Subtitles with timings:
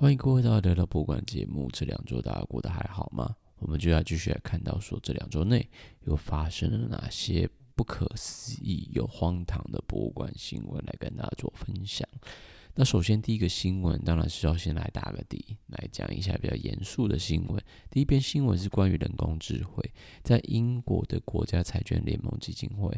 [0.00, 1.68] 欢迎各位到聊聊博物馆节目。
[1.72, 3.34] 这两周大家过得还好吗？
[3.58, 5.68] 我们就要继续来看到说，这两周内
[6.04, 12.08] 又发生了哪些不可思议又荒唐的博物馆新闻，来跟大家做分享。
[12.76, 17.60] 那首先第一个新闻，当然是要先来打个底，来讲一下比较严肃的新闻。
[17.90, 19.92] 第一篇新闻是关于人工智慧，
[20.22, 22.96] 在英国的国家彩券联盟基金会。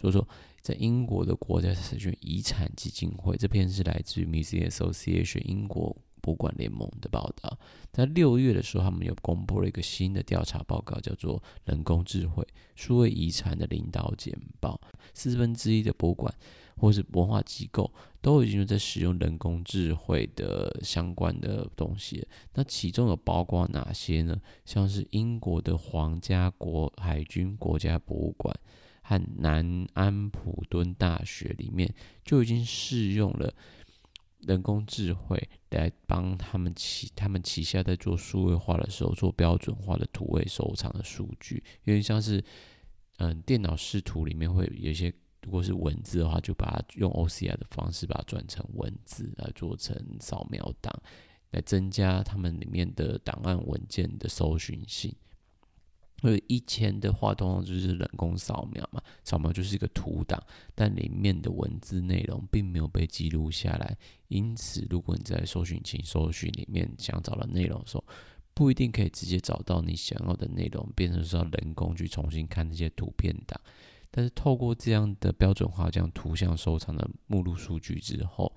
[0.00, 0.26] 所以说，
[0.62, 7.58] 在英国的国家财权遗产基金会，这篇是来自于 Museum Association 英国博物馆联盟的报道。
[7.92, 14.78] 在六月的时候，他们又公布了一个新的调查报告，叫做《人工智慧数位遗产的领导简报》。
[15.14, 16.34] 四分之一的博物馆
[16.76, 17.90] 或是文化机构
[18.20, 22.26] 都已经在使用人工智慧的相关的东西。
[22.52, 24.38] 那其中有包括哪些呢？
[24.66, 28.54] 像是英国的皇家国海军国家博物馆。
[29.08, 33.54] 和南安普敦大学里面就已经试用了
[34.40, 42.44] 人工智慧来帮他们旗他们旗下在做数位化的时候做标准化的图位收藏的数据，因为像是
[43.18, 50.92] 嗯电脑视图里面会有一些如果是文字的话，就把它用 OCR 的方式把它转成文字来做成扫描档，
[51.52, 55.14] 来增加他们里面的档案文件的搜寻性。
[56.26, 60.42] 所以以前的话，通常就是人工扫描嘛，扫描就是一个图档，
[60.74, 63.96] 但里面的文字内容并没有被记录下来。
[64.26, 68.02] 因此，如果你在搜寻引擎搜寻里面想找的内容的时候，
[68.54, 73.60] 不一定可以直接找到你想要的内容，变成是要人工去重新看那些图片档。
[74.10, 78.52] 但是透过这样的标准化，这样图像收藏的目录数据之后，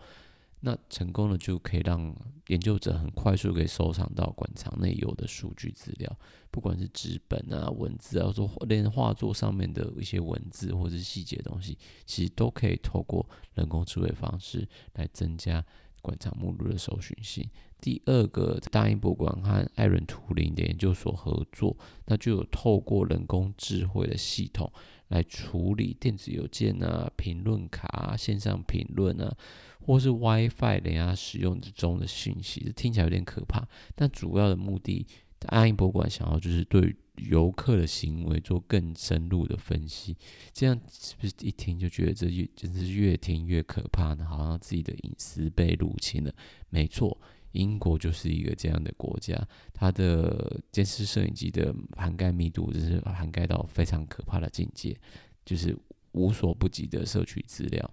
[0.62, 2.14] 那成功的就可以让
[2.48, 6.20] 研究者很快速可以收藏到馆藏内有的数据资料，
[6.52, 15.64] 不管是纸本啊、文字啊，说连画作上面的一些文字或者是细节东西，其实都可以透过人工智慧方式来增加
[16.02, 17.50] 馆藏目录的搜寻性。
[17.80, 24.70] 第二个，大英博物馆和艾伦图灵的研究所合作，那就有透过人工智慧的系统
[25.10, 29.38] 来处理电子邮件啊、评论卡啊、线上评论啊。
[29.82, 33.68] 或是 WiFi 人家使用之中的讯息，这听起来有点可怕。
[33.96, 35.08] 但主要的目的，
[35.48, 40.16] 阿英博物馆想要就是对游客的行为做更深入的分析。
[40.54, 44.24] 这样是不是一听就觉得这越真是越听越可怕呢？
[44.26, 46.32] 好像自己的隐私被入侵了。
[46.70, 47.18] 没错，
[47.52, 49.36] 英国就是一个这样的国家，
[49.74, 54.96] 它的监视摄影机的涵盖密度就是涵盖到非常可怕的境界，
[55.46, 55.76] 就是
[56.12, 57.92] 无所不及的摄取资料。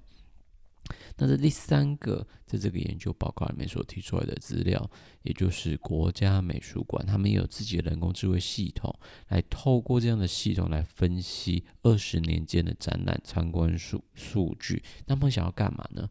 [1.16, 4.88] 那这第三个，在这个研究报告里面所提出来的资料，
[5.22, 8.96] 也就是国家美术馆，他们也有自己的人工智慧系统，
[9.28, 14.80] 来透过这样的系统来分析二十年间的展览参观数数据。
[15.06, 16.08] 那么想要干嘛呢？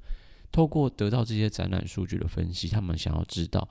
[0.56, 3.68] 透过得到这些展览数据的分析，他们想要知道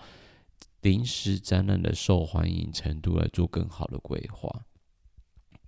[0.83, 4.67] 临时展览的受欢迎程度，来做更好的规划。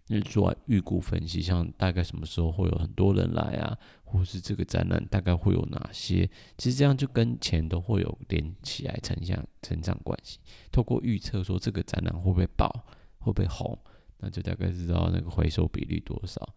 [0.05, 6.29] 就是做预估分析，像大概什么时候会有很多人来啊，或是这个展览大概会有哪些？
[6.59, 10.39] 其实这样就跟钱都会有连起来成像成长关系。
[10.71, 12.85] 透过预测说这个展览会不会爆，
[13.21, 13.77] 会不会红，
[14.19, 16.55] 那就大概知道那个回收比率多少。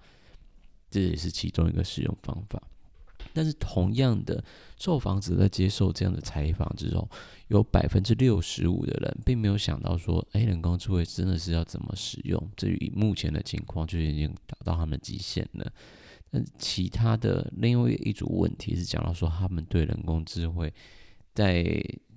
[0.91, 2.61] 这也是其中一个使用方法。
[3.33, 4.43] 但是同样的，
[4.77, 7.09] 受访者在接受这样的采访之后，
[7.47, 12.51] 有百分之六十五的人并没有想到说，哎，人工智慧真的是要怎么使用？
[12.57, 15.71] 至于目前的情况，就已经达到他们的极限了。
[16.31, 20.73] 但其他的另外一组问题是讲到说，他们对人工智慧
[21.33, 21.63] 在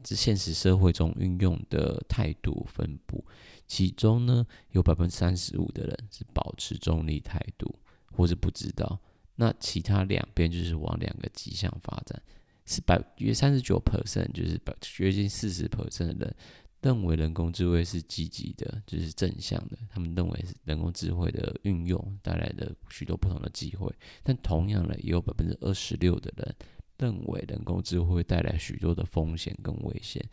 [0.03, 3.25] 这现实社会中运用的态度分布，
[3.67, 7.75] 其中呢，有百分之三十五的人是保持中立态度，
[8.13, 8.99] 或是不知道。
[9.37, 12.23] 那其他两边就是往两个极向发展，
[12.67, 16.37] 是百约三十九 percent，就是百接近四十 percent 的人
[16.83, 19.79] 认为人工智慧是积极的，就是正向的。
[19.89, 26.55] 他们认为人工智慧的运用带来的许多不同的机会，但同样的也有百分之二十六的人
[26.99, 30.25] 认为人工智慧会带来许多的风险跟危险。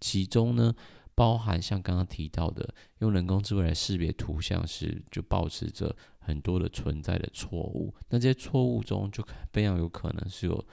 [0.00, 0.74] 其中呢，
[1.14, 5.94] 包含像刚刚提到的，用人工智慧来识别图像时，就保持着。
[6.24, 10.64] 很多的存在的错误，那这些错误中就非常有可能是有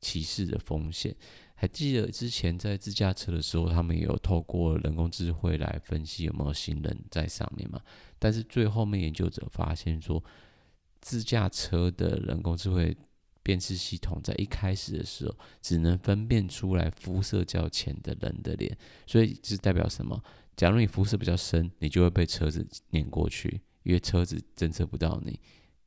[0.00, 1.12] 歧视的风险。
[1.56, 7.80] 还记得之前在自驾车的时候，他们也有透过人工智慧来分析有没有行人在上面嘛？
[8.20, 10.22] 但是最后面研究者发现说，
[11.00, 12.96] 自驾车的人工智慧
[13.44, 18.76] 辨识系统在一开始的时候，只能分辨出来肤色较浅的人的脸，
[19.06, 20.20] 所以这代表什么？
[20.56, 23.60] 假如你肤色比较深，你就会被车子碾过去。
[23.84, 25.38] 因为车子侦测不到你，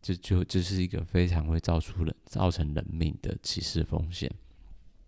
[0.04, 4.31] 这就这、是一个非常会造出人造成人命的歧视风险。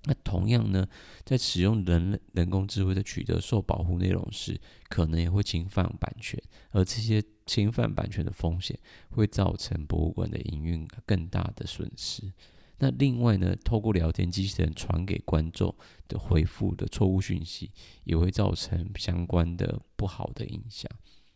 [0.05, 0.87] 那同样呢，
[1.23, 6.41] 在使用人人工智慧的取得受保护内容时，可能也会侵犯版权，
[6.71, 8.77] 而这些侵犯版权的风险
[9.09, 12.31] 会造成博物馆的营运更大的损失。
[12.77, 15.73] 那另外呢，透过聊天机器人传给观众
[16.07, 17.71] 的回复的错误讯息，
[18.03, 20.89] 也会造成相关的不好的影响。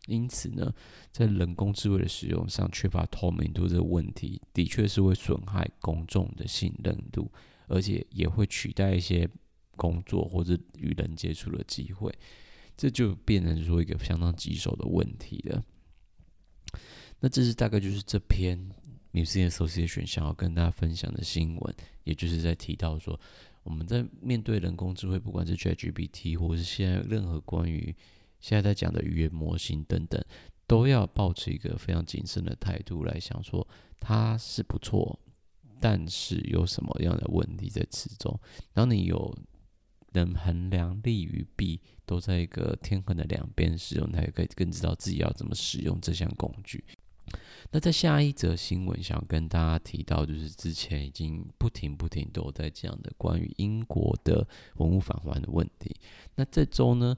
[0.06, 0.72] 因此呢，
[1.10, 7.30] 在人工智慧的使用上缺乏透明度这个问题，的确是会损害公众的信任度。
[7.66, 9.26] 而且也会取代一些
[9.74, 12.12] 工作或者与人接触的机会，
[12.76, 15.64] 这就变成说一个相当棘手的问题了。
[17.20, 18.58] 那这是大概就是这篇
[19.12, 21.74] Museum Association 想要跟大家分享的新闻，
[22.04, 23.18] 也就是在提到说，
[23.62, 27.94] 我们在面对人工智慧，不管是 ChatGPT 或是现在任何关于
[28.40, 30.22] 现在在讲的语言模型等等，
[30.66, 33.66] 都要保持一个非常谨慎的态度来想说，
[33.98, 35.18] 它是不错。
[35.80, 38.38] 但是有什么样的问题在其中？
[38.72, 39.36] 当你有
[40.12, 46.82] 能衡量利与弊都在一个天衡的两边使用，才可以更知道自己要怎么使用这项工具。
[47.74, 55.92] 那在下一则新闻，想跟大家提到，就是之前已经不停不停都在讲的关于英国的文物返还的问题。
[56.36, 57.16] 那这周呢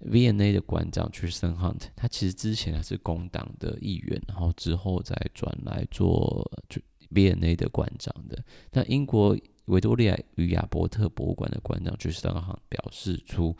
[0.00, 6.78] ，V&A 的馆长 Tristan Hunt，他其实之前还是工党的议员，然后之后再转来做就。
[7.10, 8.42] V&A 的馆长的，
[8.72, 13.56] 那英国维多利亚与亚伯特博物馆的馆长去森 hunt 表示出，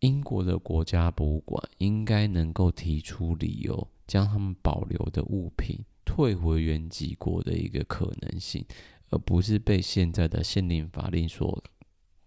[0.00, 8.64] 英国的国家博物馆应该能够提出理由，将他们保留的物品退回原籍国的一个可能性，
[9.10, 11.62] 而不是被现在的限令法令所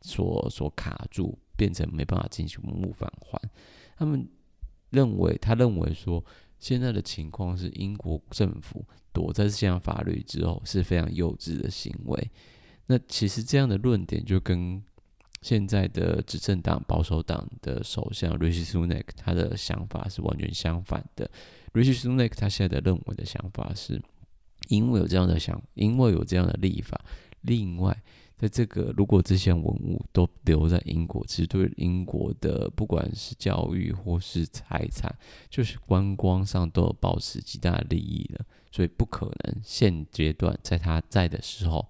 [0.02, 3.40] 所所卡住，变成没办法进行文物返还。
[3.98, 4.28] 他们
[4.90, 6.24] 认为，他认为说。
[6.60, 12.32] 现在的情况是，英国政府躲在这项法律之后是非常幼稚的行为。
[12.86, 14.82] 那其实这样的论点就跟
[15.44, 21.30] 现在的执政党保守党的首相 Rishi Sunak 他的想法是完全相反的。
[21.74, 24.02] Rishi Sunak 他现在的认为的想法是，
[24.70, 27.00] 因为有这样的想，因为有这样的立法，
[27.42, 28.02] 另外。
[28.36, 35.16] 在这个，如果这些文物都留在英国，其实对英国的不管是教育或是财产，
[35.50, 41.88] 就是观光上都有保持极大的利益了，所以不可能现阶段在他在的时候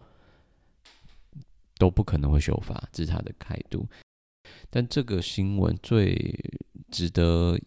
[1.84, 3.86] 都不可能会修法，这是他的态度。
[4.70, 6.34] 但这个新闻最
[6.90, 7.60] 值得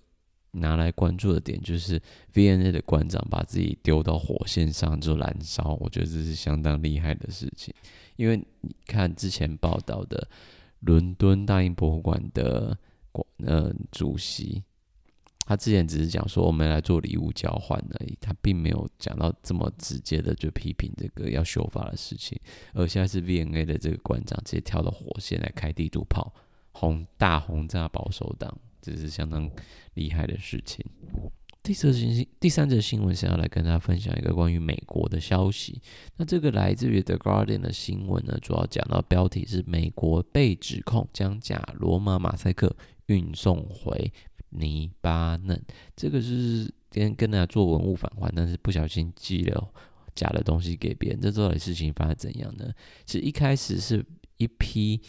[0.53, 2.01] 拿来关注的点，就是
[2.33, 7.75] V N A 的馆长把自己丢到火线上就燃烧，我觉得这是相当厉害的事情。
[8.17, 10.27] 因为你看之前报道的
[10.81, 12.75] 伦敦大英博物馆的
[13.13, 14.65] 馆呃主席，
[15.47, 22.37] 他之前只是讲说我们来做礼物交换而已，他并没有讲到这么直接的就批评这个要修法的事情。
[22.75, 26.35] 而现在是 VNA 的这个馆长直接跳到火线来开地图炮，
[26.73, 29.49] 轰大轰炸保守党，这是相当
[29.95, 30.85] 厉害的事情。
[31.63, 35.81] 第三则新第三则新闻想要来跟大家分享一个关于美国的消息。
[36.17, 42.77] 那这个来自于 The Guardian 的新闻呢，主要讲到标题是美国被指控将假罗马马赛克
[43.07, 44.13] 运送回
[44.57, 45.61] 黎巴嫩。
[45.95, 49.73] 这个是跟跟大家做文物返还，但是不小心寄了
[50.15, 51.21] 假的东西给别人。
[51.21, 52.73] 这到底事情发生怎样呢？
[53.07, 54.05] 是一开始是
[54.37, 55.01] 一批。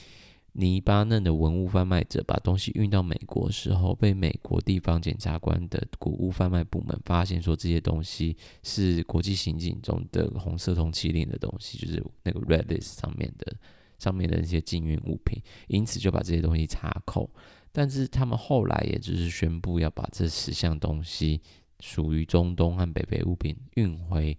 [0.53, 13.55] 黎巴嫩的文物贩卖者把东西运到美国时候，被美国地方检察官的古物贩卖部门发现，说这些东西是国际刑警中的红色通缉令的东西，就是那个 Red List 上面的
[13.99, 17.29] 上面的那些禁运物品，因此就把这些东西查扣。
[17.77, 21.39] 但是他们后来也就是宣布要把这十项东西
[21.79, 24.35] 属于中东和北非物品运回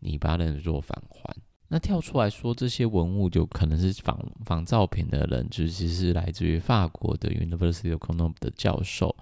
[0.00, 1.32] 黎巴嫩做返还。
[1.68, 9.14] 那跳出来说这些文物就可能是仿仿造品的人，就其实是来自于法国的 University of Grenoble 的教授。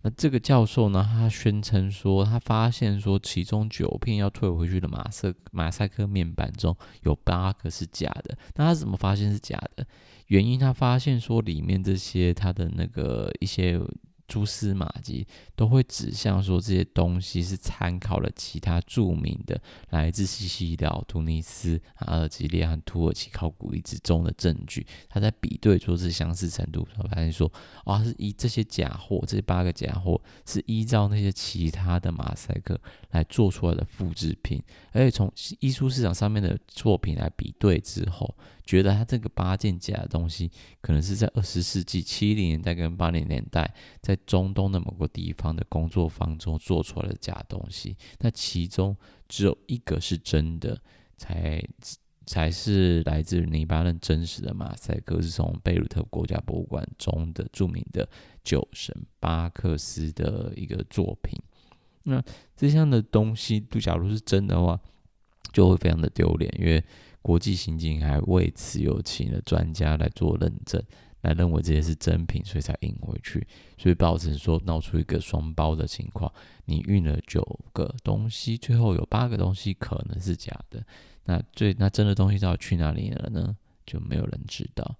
[0.00, 8.38] 那这个教授呢，他宣称说，他发现说，其中九片要退回去的马赛马赛克面板中有八个是假的。
[8.54, 9.86] 那他怎么发现是假的？
[10.30, 13.80] 原因他发现说，里面这些他的那个一些。
[14.30, 24.86] 蛛丝马迹都会指向说，这些东西是参考了其他著名的来自西西里、突尼斯、阿尔及利亚和土耳其考古遗址中的证据。
[25.08, 27.52] 他在比对说是相似程度，他发现说，
[27.84, 38.32] 啊，是以这些假货，这八个假货是依照那些其他的马赛克来做出来的复制品，而且从艺术市场上面的作品来比对之后。
[38.70, 40.48] 觉得他这个八件假的东西，
[40.80, 47.96] 可能是在二十世纪七零年代跟八零年代，在中东的某个地方的工作坊中做出来的假东西。
[48.20, 48.96] 那其中
[49.28, 50.80] 只有一个是真的，
[51.16, 51.60] 才
[52.26, 58.08] 才是来自于黎巴嫩真实的马赛克，是从贝鲁特国家博物馆中的著名的
[58.44, 61.36] 酒神巴克斯的一个作品。
[62.04, 62.22] 那
[62.56, 64.78] 这项的东西，假如是真的话，
[65.52, 66.84] 就会非常的丢脸，因为
[67.22, 70.82] 国际刑警还为此有请了专家来做认证，
[71.20, 73.46] 来认为这些是真品，所以才运回去，
[73.76, 76.32] 所以造成说闹出一个双包的情况。
[76.64, 80.84] 你运了九个东西，最后有八个东西可能是假的，
[81.24, 83.56] 那最那真的东西到底去哪里了呢？
[83.84, 84.96] 就没有人知道。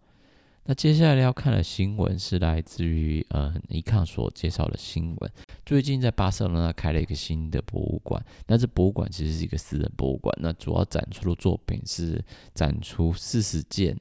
[0.70, 5.32] 那接下来要看的新闻是来自于呃尼康所介绍的新闻。
[5.66, 10.32] 最近在巴塞罗那开了一个新的博物馆，那这博物馆其实是一个私人博物馆。
[10.40, 12.24] 那主要展出的作品是
[12.54, 13.98] 展出四十件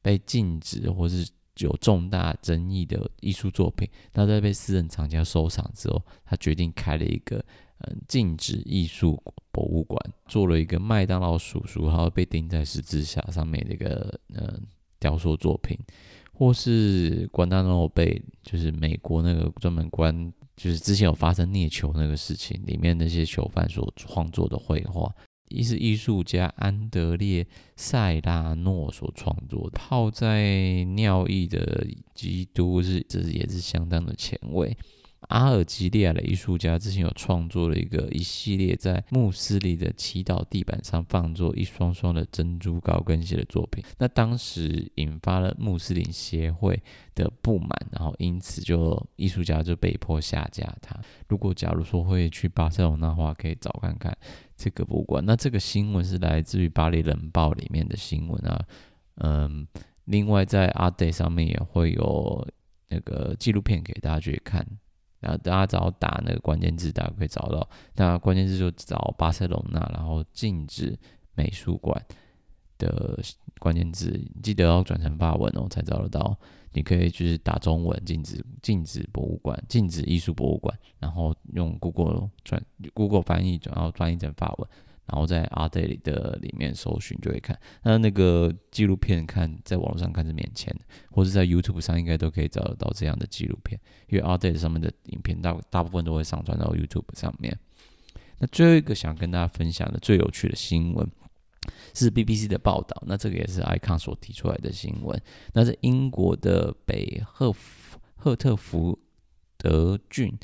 [0.00, 3.88] 被禁止或是有重大争议的艺术作品。
[4.12, 7.44] 那在被私人藏家收藏之后，他决定开了一个
[7.78, 14.62] 嗯禁止艺术博物馆，做了一个麦当劳叔叔，然后被钉在十字架上面的一个嗯。
[15.00, 15.78] 雕塑作品，
[16.32, 25.14] 或是关大诺贝，就是美国那个专门关，就是之前有发生虐囚那个事情，里面那些囚犯所创作的绘画，
[25.48, 34.76] 一是艺术家安德烈塞拉诺所创作的，泡在尿液的基督是，这也是相当的前卫。
[35.28, 46.82] 阿尔及利亚的艺术家之前有创作了一个一系列在穆斯林的祈祷地板上放着一双双的珍珠高跟鞋的作品，那当时引发了穆斯林协会
[47.14, 50.98] 的不满，然后因此就艺术家就被迫下架他。
[51.28, 54.16] 如果假如说会去巴塞罗那的话，可以找看看
[54.56, 55.24] 这个博物馆。
[55.24, 58.64] 那这个新闻是来自于巴黎人报里面的新闻啊，
[59.16, 59.66] 嗯，
[60.06, 62.48] 另外在 ArtDay 上面也会有
[62.88, 64.66] 那个纪录片给大家去看。
[65.20, 67.68] 然后大家只要打那个关键字，大家可以找到。
[67.94, 70.96] 那关键字就找巴塞罗那，然后禁止
[71.34, 72.04] 美术馆
[72.78, 73.18] 的
[73.58, 76.36] 关键字，记得要转成法文哦，才找得到。
[76.72, 84.68] 你可以就是打中文“禁止禁止博物馆”、“禁止艺术博物馆”，然后用 Google 转 Google 翻译，然后翻译成法文。
[85.08, 97.58] 然后在 ArtDay 的里面搜寻就会看，那那个纪录片看在网络上看是免钱的，或者在 YouTube 上应该都可以找得到这样的纪录片，因为 ArtDay 上面的影片大大部分都会上传到 YouTube 上面。
[98.38, 101.10] 那最后一个想跟大家分享的最有趣的新闻
[101.94, 105.20] 是 BBC 的报道，那这个也是 Icon 所提出来的新闻，
[105.54, 107.54] 那是英国的北赫
[108.16, 108.98] 赫特福
[109.56, 110.38] 德郡，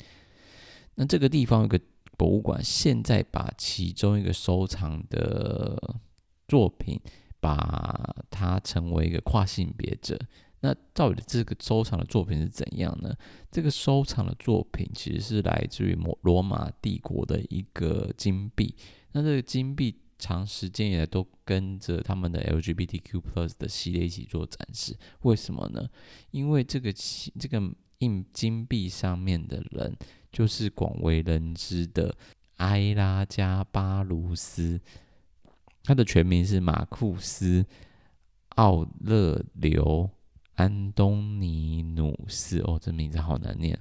[0.95, 1.79] 那这个地方有个。
[2.17, 5.99] 博物馆现在把其中一个收藏的
[6.47, 6.99] 作品，
[7.39, 10.19] 把它成为一个跨性别者。
[10.61, 13.13] 那到底这个收藏的作品是怎样呢？
[13.51, 18.75] 这个收藏的作品其实是来自于摩罗马帝国的一个金币。
[19.11, 24.97] 那这个金币长时间以来都跟着他们的 LGBTQ+ 的系列一起做展示。
[25.21, 25.87] 为什么呢？
[26.31, 26.91] 因为这个
[27.39, 27.61] 这个
[27.99, 29.95] 印金币上面的人。
[30.35, 32.13] 就是广为人知的
[32.57, 34.77] 埃拉加巴卢斯，
[35.81, 37.63] 他的全名是马库斯·
[38.49, 39.81] 奥勒留·
[40.55, 42.59] 安东尼努斯。
[42.65, 43.79] 哦，这名字好难念。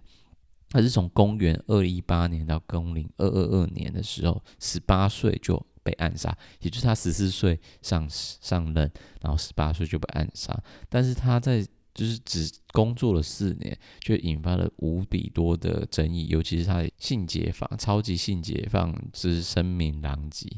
[0.71, 8.89] 他是从公元二一八年到公元二二二年的时候，十八岁就被暗杀，也就是他十四岁上上任，
[9.21, 10.57] 然后十八岁就被暗杀。
[10.89, 20.49] 但是他在就是只工作了四年，却引发了无比多的争议，尤其是他的性解放，超级性解放之声名狼藉。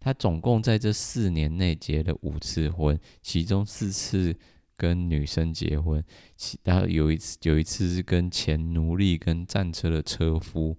[0.00, 4.34] 他总共在这四年内结了五次婚，其中四次
[4.76, 6.02] 跟女生结婚，
[6.36, 10.78] 其然后有一次有一次是跟前奴隶跟战车的车夫，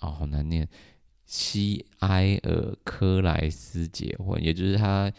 [0.00, 0.68] 哦，好难念，
[1.24, 5.10] 西埃尔科莱斯结婚，也就是他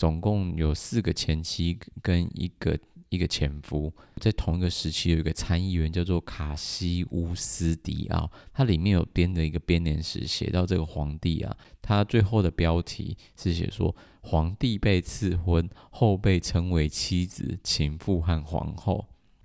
[0.00, 2.78] 总共有四个前妻跟一个。
[3.12, 19.04] 一个前夫，在同一个时期有一个参议员叫做卡西乌斯迪奥，他里面有编的一个编年史，写到这个皇帝啊，他最后的标题是写说皇帝被赐婚后被称为妻子、情妇和皇后。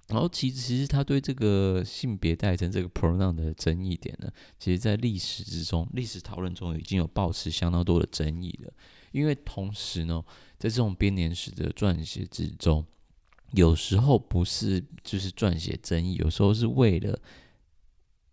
[0.09, 8.71] 然后其实其实他对这个性别代称这个 pronoun 的争议点呢，其实在历史之中，历史讨论中已经有保持相当多的争议了。
[9.15, 10.24] 因为同时呢，
[10.57, 12.86] 在这种编年史的撰写之中。
[13.51, 17.17] 有时候不是就是撰写争议，有时候是为了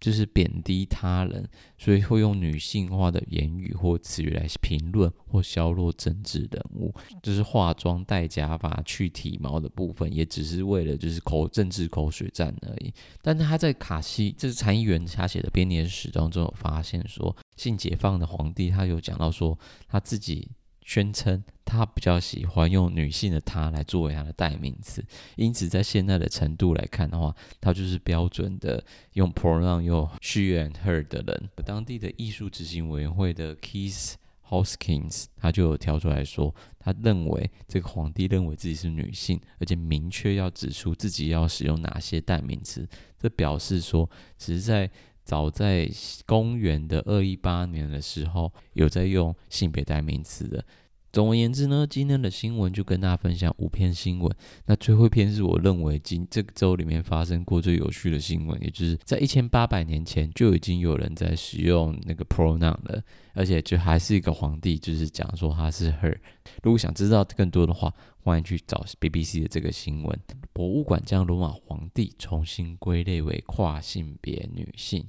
[0.01, 1.49] 就是贬低他人，
[1.79, 12.93] 所以会用女性化的言语或词语来评论或削弱政治人物，就是化妆、戴假发、去体毛的部分，也只是为了就是口政治口水战而已。
[13.21, 20.51] 但是他在卡西，这是参议员他写的编年史当中有发现说，性解放的皇帝他有讲到说他自己
[20.85, 25.05] 宣称他比较喜欢用女性的她来作为他的代名词，
[25.37, 28.85] 因此在现在的程度来看的话，他就是标准的
[29.15, 31.51] 用 pronoun 用 she and her 的人。
[31.65, 34.15] 当地的艺术执行委员会的 Keith
[34.49, 42.87] Hoskins 他就有挑出来说，他认为这个皇帝认为自己是女性，而且明确要指出自己要使用哪些代名词，
[43.19, 44.91] 这表示说，只是在
[45.25, 45.89] 早在
[46.27, 50.65] 公元的二一八年的时候，有在用性别代名词的。
[51.13, 54.35] 总而言之呢，今天的新闻就跟大家分享五篇新闻。
[54.65, 63.03] 那最后一篇是我认为今这个周里面发生过最有趣的新闻，也就是在一千八百年前就已经有人在使用那个 pronoun 了，
[63.35, 66.17] 而且就还是一个皇帝，就是讲说他是 her。
[66.63, 67.93] 如果想知道更多的话，
[68.23, 70.19] 欢迎去找 BBC 的这个新闻。
[70.55, 75.07] 博物馆将罗马皇帝重新归类为跨性别女性，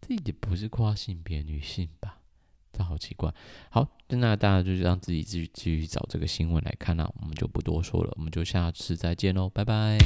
[0.00, 2.17] 这也不是跨性别女性吧？
[2.72, 3.32] 这好奇怪。
[3.70, 9.98] 好，那大家就是让自己继续继续找这个新闻来看了，我们就不多说了，我们就下次再见喽，拜拜。